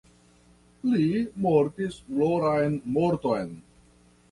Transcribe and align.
Li 0.93 1.05
mortis 1.43 1.99
gloran 2.09 2.81
morton. 2.99 3.57